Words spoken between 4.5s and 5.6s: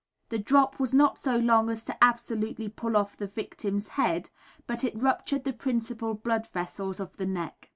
but it ruptured the